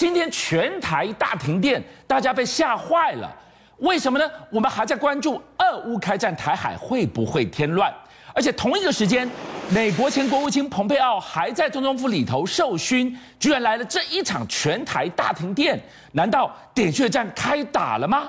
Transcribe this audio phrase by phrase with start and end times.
[0.00, 3.30] 今天全台大停电，大家被吓坏了。
[3.80, 4.24] 为什么呢？
[4.48, 7.92] 我们还在关注俄乌开战，台海会不会添乱？
[8.32, 9.30] 而且同一个时间，
[9.68, 15.78] 美国前国务卿蓬佩奥还在总统府里头受勋，居然来了这一场全台大停电，
[16.12, 18.22] 难道点穴战开打了吗？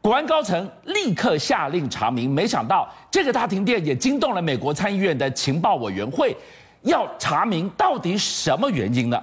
[0.00, 6.36] 国安高层立刻下令查明，没想到这个大停电也惊动了美国参议院的情报委员会，
[6.82, 9.22] 要查明到底什么原因呢？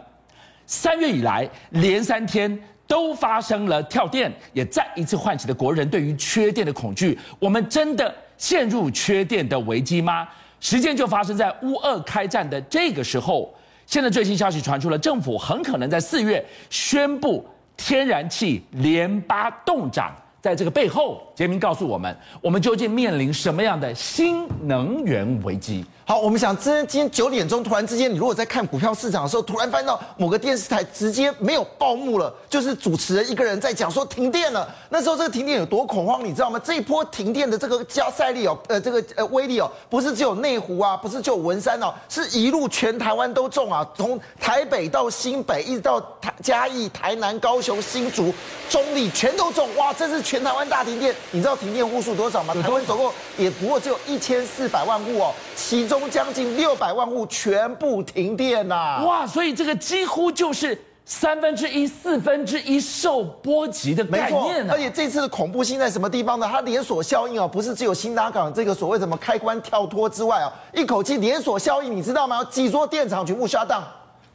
[0.73, 2.59] 三月以来连三天。
[2.85, 7.17] 都发生了跳电，也再一次唤起了国人对于缺电的恐惧。
[7.39, 10.27] 我们真的陷入缺电的危机吗？
[10.59, 13.51] 时间就发生在乌俄开战的这个时候。
[13.87, 17.43] 现在最新消息传出了，政府很可能在四月宣布
[17.77, 20.13] 天然气联巴冻涨。
[20.43, 25.85] 在这个背后，杰明告诉我们，我们究竟面临什么样的新能源危机？
[26.05, 34.67] 好，我们想，今天今天九点钟，突然之间，你如果在看股票市场的时候，突然翻到某个电视台直接没有报幕了，就是主持人一个人在讲说停电了。
[34.89, 36.59] 那时候这个停电有多恐慌，你知道吗？
[36.61, 48.33] 这一波停电的这个加赛力哦，呃，这个呃威力哦，不是只有内湖啊，不是只有文山哦，是一路全台湾都中啊，从台北到新北，一直到台嘉义、台南、高雄、新竹、
[48.69, 49.73] 中坜，全都中。
[49.77, 51.13] 哇，这是全全台湾大停电。
[51.29, 52.55] 你知道停电户数多少吗？
[52.55, 59.03] 台湾总共也不过只有一千四百万户哦，其中将近六百万户全部停电呐、啊！
[59.05, 60.75] 哇，所以这个几乎就是
[61.05, 66.49] 三分之一、四分之一受波及的概念、啊、而且这次的恐怖性在什么地方呢？
[66.51, 72.43] 它连锁效应哦，不是只有新达港这个所谓什么开关跳脱之外哦，一口气连锁效应，你知道吗？
[72.45, 73.83] 几座电厂全部 shut down，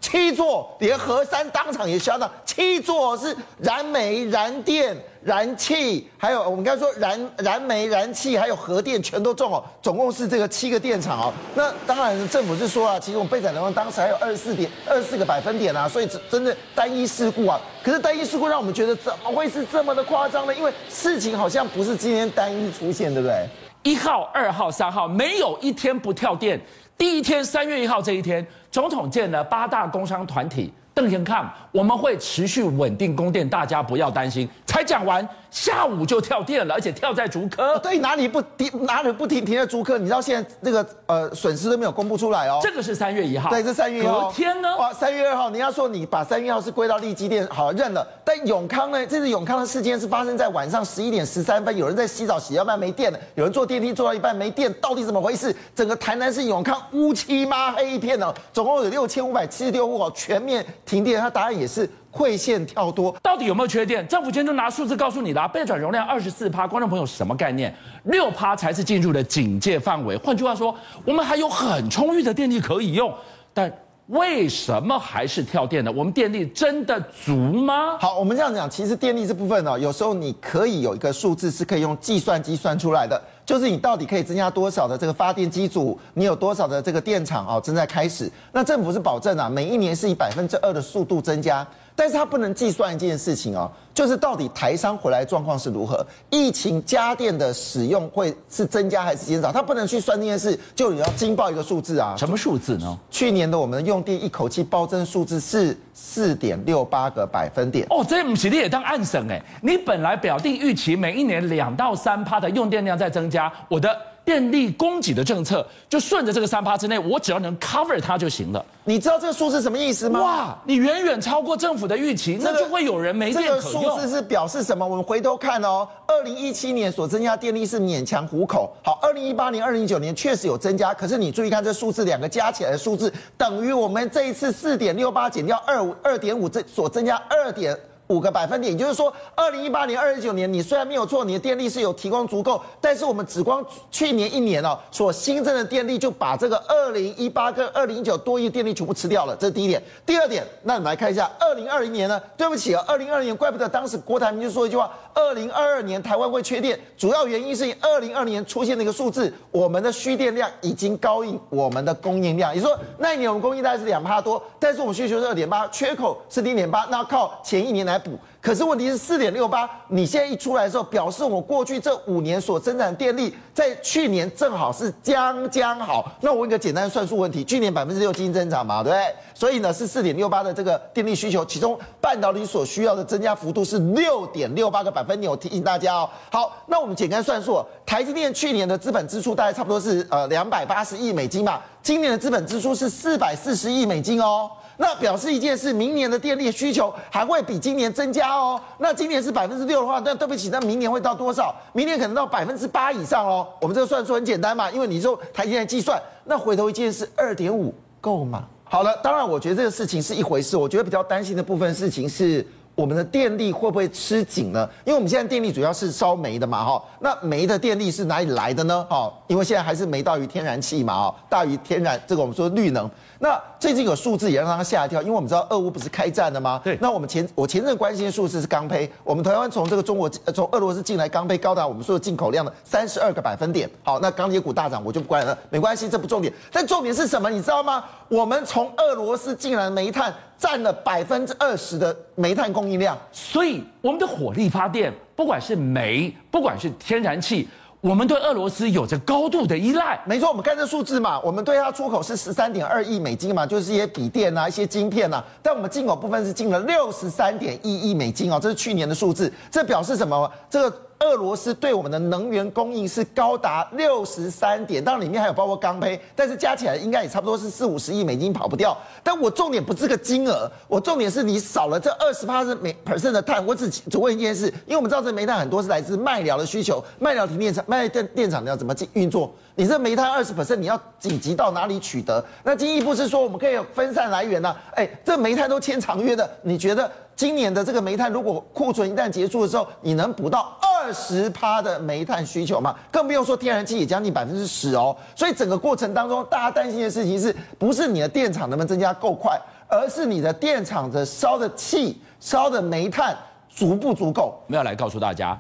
[0.00, 4.96] 七座连核三当场也 shut down，七座是燃煤、燃电。
[5.20, 9.62] 燃气，还有我们刚才说燃燃煤、燃气，还有核电，全都中哦。
[9.82, 11.34] 总共是这个七个电厂哦。
[11.56, 17.60] 那当然，政府是说啊，其实我们备载能量当时还有二十四点二十四个百分点啊，所以真的单一事故啊。
[17.83, 20.55] 可是单一事故让我们觉得怎么会是这么的夸张呢？
[20.55, 23.46] 因为事情好像不是今天单一出现，对不对？
[23.83, 26.58] 一号、二号、三号没有一天不跳电。
[26.96, 28.44] 第一天三月一号这一天，
[28.78, 30.72] 总统见了八大工商团体。
[30.94, 34.48] 邓先看，我们会持续稳定供电，大家不要担心。
[34.78, 37.77] 才讲完，下午就跳电了，而且跳在竹科。
[37.80, 39.98] 对，哪里不停，哪里不停，停在竹科。
[39.98, 42.61] 你知道现在这个呃损失都没有公布出来哦。
[42.62, 44.28] 这个是三月一号，对，是三月一号。
[44.28, 44.77] 隔天呢？
[44.77, 48.06] 哇，三月二号，你要说你把三月一号是归到利基电，好认了。
[48.24, 49.05] 但永康呢？
[49.06, 55.55] 这次永康的事件是发生在晚上十一点十三分，有人在洗澡洗到一半没电了，有人坐电梯坐到一半没电，到底怎么回事？
[55.74, 61.20] 整个台南市永康乌漆抹黑一片哦，总共有六千五百七十六户哦，全面停电。
[61.20, 61.88] 他答案也是。
[62.11, 64.07] 汇线跳多，到底有没有缺电？
[64.08, 65.46] 政府今天就拿数字告诉你啦。
[65.46, 67.74] 备转容量二十四趴，观众朋友什么概念？
[68.05, 70.17] 六趴才是进入了警戒范围。
[70.17, 70.74] 换句话说，
[71.05, 73.13] 我们还有很充裕的电力可以用，
[73.52, 73.70] 但
[74.07, 75.92] 为什么还是跳电呢？
[75.95, 77.98] 我们电力真的足吗？
[77.98, 88.33] 好，我们这样讲，其实电力这部分呢，有时候你可以有一个数字是可以用计算机算出来的，就是你到底可以增加多少的这个发电机组，你有多少的这个电厂啊正在开始。
[88.51, 91.67] 那政府是保证啊，每一年是以百分之二的速度增加。
[91.98, 102.14] 但是他不能计算一件事情哦，就是到底台商回来状况是如何，疫情家电的使用会是增加还是减少，他不能去算这件事，就你要惊爆一个数字啊！
[102.17, 102.97] 什么数字呢？
[103.11, 113.91] 去年的我们用电一口气暴增数字是四点六八个百分点哦，这不是你也当暗省哎，你本来表定预期每一年两到三趴的用电量在增加，我的。
[114.28, 118.62] 电力供给的政策就顺着这个三趴之内，我只要能 cover 它就行了。
[118.84, 120.20] 你知道这个数字什么意思吗？
[120.20, 123.83] 哇，你远远超过政府的预期，那就会有人没电可用。
[123.83, 124.86] 这个数字是表示什么？
[124.86, 128.70] 我们回头看哦，二零一七年所增加电力是勉强糊口。
[128.84, 137.75] 好，二零一八年、二零一九年确实有增加，可是你注意看这数字，两个加起来的数字等于我们这一次四点六八减掉二五二点五，这所增加二点。
[138.08, 149.82] 五个百分点，也就是说，二零一八年、二零一九年，你虽然没有做，你的电力是有提供足够，但是我们只光去年一年哦，所新增的电力就把这个二零一八跟二零一九多亿电力全部吃掉了，这是第一点。
[150.06, 152.20] 第二点，那你来看一下二零二零年呢？
[152.37, 168.17] 对不起啊，二零二零年怪不得当时郭台铭就说一句话：二零二二年台湾会缺电，主要原因是二零二零年出现的一个数字，我们的需电量已经高于我们的供应量，也就是说那一年我们供应大概是两帕多，但是我们需求是二点八，缺口是零点八，那靠前一年来补。
[168.41, 176.09] 可是问题是四点六八，你现在一出来的时候，表示我过去这五年所生产电力，在去年正好是将将好。
[176.20, 179.15] 那我问一个简单的算术问题：去年百分之六经济增长嘛，对不对？
[179.35, 185.31] 所以呢是四点六八的这个电力需求，其中半导体所需要的增加幅度是六点六八个百分点。
[185.31, 186.10] 我提醒大家哦。
[186.32, 194.50] 好，那我们简单算数，台积电去年的资本支出大概差不多是呃两百八十亿美金嘛，今年的资本支出是四百四十亿美金哦。
[194.81, 198.60] 那表示一件事，明年的电力需求还会比今年增加哦。
[198.78, 201.52] 那今年是百分之六的话，那对不起，那明年会到多少？
[201.72, 203.44] 明年可能到百分之八以上哦。
[203.60, 208.44] 我们这个算数很简单嘛，因为你说台积电计算，那回头一件事，二点五够吗？
[208.62, 212.46] 好了，当然我觉得这个事情是一回事，我觉得比较担心的部分事情是。
[212.79, 214.71] 我们的电力会不会吃紧呢？
[214.85, 218.87] 因为我们现在电力主要是烧煤的嘛，哈，那煤的电力是哪里来的呢？
[218.89, 222.89] 哈，因为现在还是煤大于天然气嘛，啊，大于天然这个我们说绿能。
[223.19, 226.61] 那最近有数字也让他吓一跳，因为我们知道俄乌不是开战了吗？
[226.63, 226.79] 对。
[226.81, 233.69] 那我们前我前阵关心的数字是钢坯，我们台湾从这个中国从俄罗斯进来钢坯高达我们说的进口量的三十二个百分点。
[233.83, 236.33] 好，那钢铁股大涨我就不管了，没关系，这不重点。
[236.53, 237.29] 但重点是什么？
[237.29, 237.83] 你知道吗？
[238.09, 247.49] 我们从俄罗斯进来煤炭占了百分之二十的煤炭供应量，所以我们的火力发电，不管是煤，不管是天然气。
[247.81, 260.31] 我们对俄罗斯有着高度的依赖，没错，我们看这数字嘛，我们对它出口是十三点二亿美金嘛，就是一些笔电啊，一些晶片啊，但我们进口部分是进了六十三点一亿美金哦，这是去年的数字，这表示什么？
[260.49, 260.88] 这个。
[261.00, 268.77] 俄罗斯对我们的能源供应是高达六十三点，当然里面还有包括钢坯，但是加起来应该也差不多是四五十亿美金跑不掉。
[269.03, 273.45] 但我重点不是个金额，我重点是你少了这二十八是每 percent 的碳。
[273.47, 279.33] 我只只问一件事，因为我们知道这煤炭很多是来自麦寮的需求，麦寮停电厂、卖电电厂要怎么去运作？
[279.55, 282.25] 你这煤炭二十 percent 你要紧急到哪里取得？
[282.43, 290.56] 那经济部是说我们可以分散来源呢、哎，这煤炭都签长约的，你觉得今年的这个煤炭如果库存一旦结束的时候，你能补到？
[290.88, 294.96] 二十趴的煤炭需求嘛，更不用说天然气也将近百分之十哦。
[295.14, 299.38] 所以整个过程当中，大家担心的事情是不是你的电厂能不能增加够快，
[299.69, 303.14] 而是你的电厂的烧的气、烧的煤炭
[303.50, 304.43] 足不足够？
[304.46, 305.38] 我们要来告诉大家，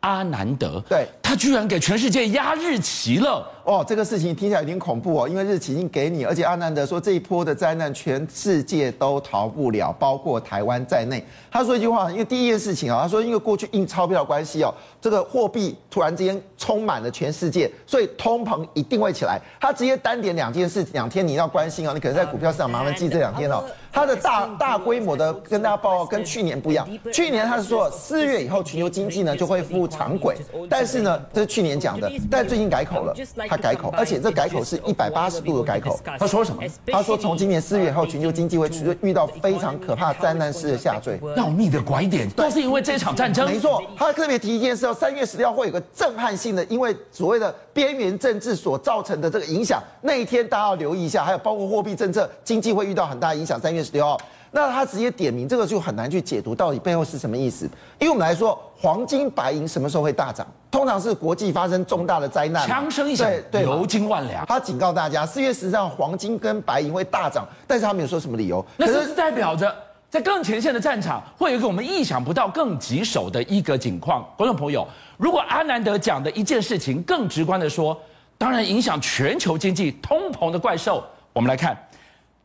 [0.00, 3.48] 阿南德对他居然给全世界压日期了。
[3.62, 11.24] 哦，这个事情听起来有点恐怖哦，因为日期已经给你，而且阿南德说这一波的灾难全世界都逃不了，包括台湾在内。
[11.48, 19.40] 他说一句话，因为第一件事情啊，他说因为过去印钞票的关系哦，这个货币突然之间充满了全世界，所以通膨一定会起来。
[19.60, 23.62] 他直接单点两件事，两天你要关心哦，你可能在股票市场麻烦记这两天哦。
[23.92, 30.36] 他的大大规模的跟大家报告跟去年不一样，去年他是说四月以后全球经济呢就会恢复常轨，
[30.68, 33.14] 但是呢这是去年讲的，但最近改口了，
[33.48, 33.60] 他。
[33.60, 36.00] 改口，而且这改口是一百八十度的改口。
[36.18, 36.62] 他说什么？
[36.86, 38.70] 他说从今年四月以后，全球经济会
[39.02, 43.46] 遇到非常可怕灾难式的下坠，要命的拐点，都是因为这场战争。
[43.46, 53.60] 没错，他特别提一件事要，三月十六号会有个震撼性的，因为所谓的边缘政治所造成的这个影响，那一天大家要留意一下，还有包括货币政策、经济会遇到很大影响。
[53.60, 54.20] 三月十六号。
[54.52, 57.66] 那他直接点名，这个就很难去解读到底背后是什么意思。
[58.00, 60.44] 因为我们来说，黄金、白银什么时候会大涨？
[60.72, 64.44] 通常是国际发生重大的灾难，枪声一响，对，流金万两。
[64.46, 68.64] 他警告大家，四月十三号黄金跟白银会大涨，但是他没有说什么理由。
[68.76, 69.72] 那这是代表着
[70.10, 74.28] 在更前线的战场会有一个我们意想不到、更棘手的一个情况。
[74.36, 74.84] 观众朋友，
[75.16, 77.96] 如果阿南德讲的一件事情更直观的说，
[78.36, 81.78] 当然影响全球经济通膨的怪兽，我们来看。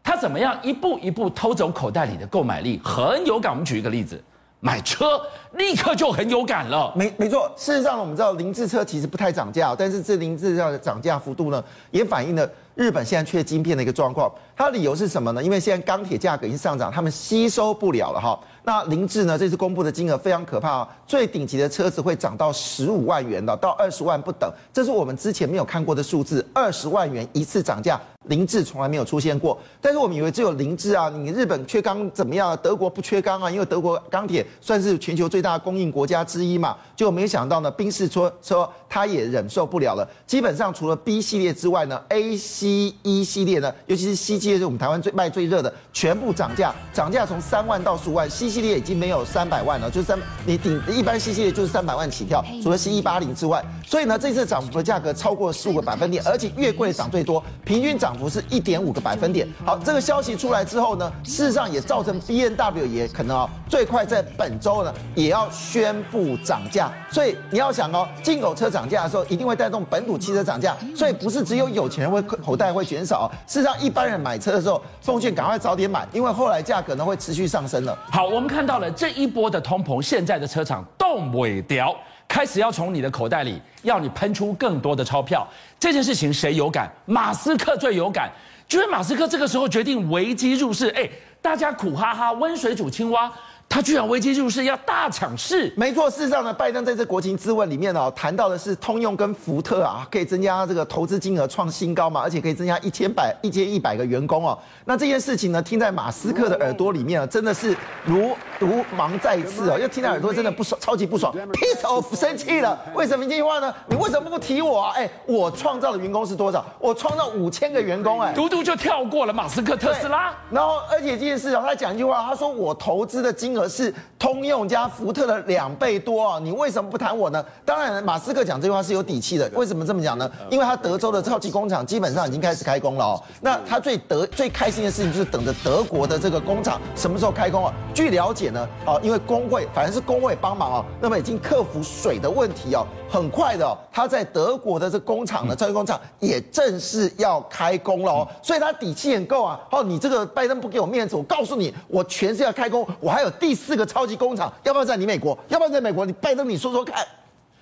[0.04, 3.52] 他怎么样一步一步偷走口袋里的购买力，很有感。
[3.52, 4.24] 我们举一个例子，
[4.60, 5.20] 买车
[5.54, 6.94] 立刻就很有感了。
[6.96, 14.32] 没没错，事实上我们知道凌志车其实不太涨价，但是这凌志车的涨价幅度呢，也反映了日本现在缺晶片的一个状况。
[14.56, 15.44] 它的理由是什么呢？
[15.44, 18.40] 因为现在钢铁价格已经上涨，他们吸收不了了哈。
[18.66, 19.38] 那凌志呢？
[19.38, 24.52] 这次公布的金额非常可怕哦，最顶级的车子会涨到十五万元的，到二十万不等。
[24.74, 29.56] 这是我们之前没有看过的数字，二十万元一次涨价，凌志从来没有出现过。
[29.80, 32.58] 但是我们以为只有凌志啊，你日本缺钢怎么样？
[32.58, 36.76] 德国不缺钢啊，因为德国钢铁算是全球最大供应国家之一嘛。
[36.96, 40.08] 就没想到呢，宾士说说他也忍受不了了。
[40.26, 48.28] 基本上除了 B 系列之外呢，A、C、E 系列呢，尤其是 C 系列是我们台湾最卖最热的，全部涨价，涨价从三万到十五万。
[48.28, 59.46] C 系列已经没有三百万了，就是三，你顶一般 C 系列就是三百万起跳，除了 C 一八零之外，所以呢，这次涨幅的价格超过十五个百分点，而且越贵涨最多，平均涨幅是一点五个百分点。
[59.66, 66.90] 好，这个消息出来之后呢，事实上也造成 B N W 也可能啊，最快在本周呢也要宣布涨价。
[67.12, 77.98] 所以你要想哦，进口车涨价的时候，一定会带动本土汽车涨价，所以不是只有有钱人会口袋会减少，事实上一般人买车的时候，奉劝赶快早点买，因为后来价格呢会持续上升了。
[78.12, 81.96] 好，我们看到了这一波的通膨，现在的车厂动尾调，
[82.28, 85.48] 开始要从你的口袋里要你喷出更多的钞票。
[85.80, 86.92] 这件事情谁有感？
[87.06, 88.32] 马斯克最有感，
[88.70, 90.90] 因为马斯克这个时候决定危机入市。
[90.90, 91.10] 哎，
[91.42, 93.32] 大家苦哈哈，温水煮青蛙，
[93.68, 95.74] 他居然危机入市要大抢市。
[95.76, 104.58] 没错，事实上呢，拜登在这国情咨文里面哦，谈到的是通用跟福特啊，可以增加这个投资金额创新高嘛，而且可以增加一千百一千一百个员工哦。
[104.86, 112.80] 那这件事情呢，听在马斯克的耳朵里面啊，真的是如如芒在刺哦，又听在耳朵真的不爽，超级不爽，piece of 生气了。
[112.94, 113.74] 为什么这句话呢？
[113.88, 114.94] 你为什么不提我啊？
[114.96, 116.66] 哎，我创造的员工是多少？
[116.80, 120.34] 我创造五千个员工，哎，独独就跳过了马斯克特斯拉。
[120.50, 127.44] 然后，而且这件事啊，他讲一句话，他说我投资的金额是通用加福特的两倍多啊，你为什么不谈我呢？
[127.64, 129.50] 当然，马斯克讲这句话是有底气的。
[129.54, 130.30] 为什么这么讲呢？
[130.50, 133.24] 因为他德州的超级工厂基本上已经开始开工了哦。
[133.42, 137.74] 那他最得最开心的事情就是等着德国的这个工厂什么时候开工啊？
[137.94, 149.60] 据了解呢，哦，因为工会反正是工会帮忙哦，那么已经克服水的问题哦，很快的哦，他在德国的这工厂呢，超级工厂也正式要开工了哦，所以他底气很够啊。
[149.72, 155.38] 哦，你这个拜登不给我面子，我告诉你，我全是要开工，我还有第四个超级工厂，要不要在你美国？
[155.50, 156.04] 要不要在美国？
[156.04, 157.06] 你拜登，你说说看。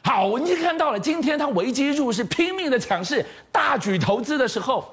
[0.01, 4.85] 好，你看到了，今天他危机入市，拼命的抢市，大举投资的时候，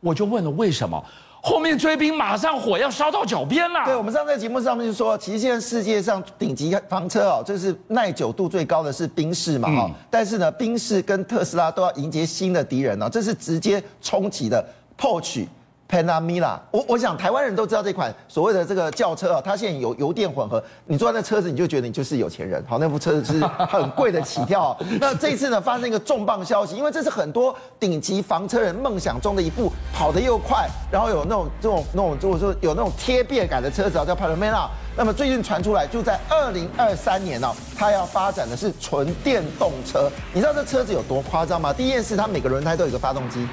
[0.00, 1.02] 我就问了为什么？
[1.40, 3.86] 后面追兵马上火要烧到脚边了。
[3.86, 14.62] 对，我们上次在节目上面就说，其实现在世界上顶级房车哦，就是耐久度最高的是宾士嘛哈，但是呢，宾士跟特斯拉都要迎接新的敌人哦，这是直接冲击的
[14.98, 15.46] Porsche。
[15.88, 24.76] Panamera，我我想台湾人都知道这款所谓的这个轿车啊，它现在有油电混合，你坐在那车子你就觉得你就是有钱人，好，那部车子是很贵的起跳。
[24.98, 34.66] 那这次呢，发生一个重磅消息，因为这是很多顶级房车人梦想中的一部跑得又快，然后有那种这种那种就是说有那种贴变感的车子啊，叫 Panamera。
[34.96, 40.10] 那么最近传出来，就在二零二三年哦，它要发展的是纯电动车。
[40.32, 41.72] 你知道这车子有多夸张吗？
[41.72, 43.46] 第一件事，它每个轮胎都有一个发动机。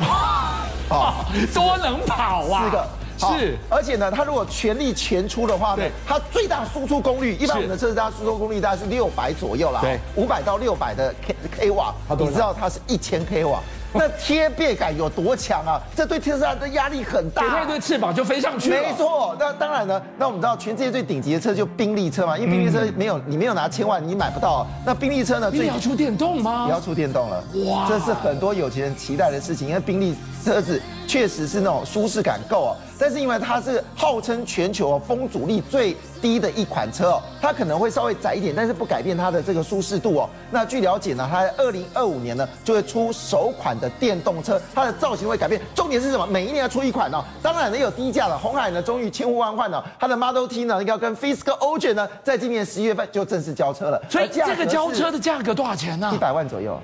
[0.90, 1.14] 哦，
[1.54, 2.64] 多能跑啊！
[2.64, 2.86] 四个。
[3.18, 13.58] 是，而且呢，它如果全力前出的话呢，它最大输出功率，一般我们的车子它输出功率大概是六百左右啦，对，五百到六百的 K K 瓦，你知道它是一千 K 瓦。
[13.98, 15.80] 那贴背感有多强啊？
[15.94, 18.80] 这对特斯拉的压力很大，给它一对翅膀就飞上去了。
[18.80, 20.02] 没错，那当然呢。
[20.18, 24.66] 那我们知道，全世界最顶级的车就宾利车嘛，因为宾利车没有你没有拿千万，你买不到。
[24.84, 25.50] 那宾利车呢？
[25.50, 26.64] 最近要出电动吗？
[26.66, 27.42] 也要出电动了。
[27.66, 32.76] 哇，这是很多有钱人期待的事情，因为宾利车子确实是那种舒适感够哦。
[32.98, 40.28] 但是因为它是号称全球风阻力最低的一款车哦，它可能会稍微窄一点，但是不改变它的这个舒适度哦。
[40.50, 45.60] 那据了解呢，它在二零二五年呢就会出首款的电动车，它的造型会改变。
[45.74, 46.26] 重点是什么？
[46.26, 47.22] 每一年要出一款哦？
[47.42, 54.02] 当然呢，有低价的，红海呢终于千呼万唤了，它的 Model T 呢要跟 Fisker Ocean 呢在今年十一月份就正式交车了。
[54.08, 56.10] 所以这个交车的价格多少钱呢？
[56.14, 56.80] 一百万左右。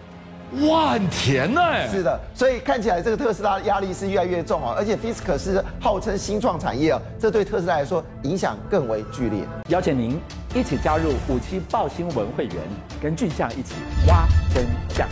[0.60, 1.62] 哇，很甜呢！
[1.90, 9.40] 是的，所以看起来这个特斯拉压力是越来越重啊，而且 Fisker 是号称新创产业啊，这对特斯拉来说影响更为剧烈。
[9.68, 10.20] 邀请您
[10.54, 12.56] 一起加入五七报新闻会员，
[13.00, 13.74] 跟俊匠一起
[14.06, 15.08] 挖真相。